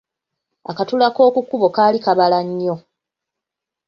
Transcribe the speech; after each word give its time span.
Akatula 0.71 1.07
k’oku 1.15 1.39
kkubo 1.43 1.67
kaali 1.75 1.97
kaabala 2.03 2.39
nnyo. 2.47 2.75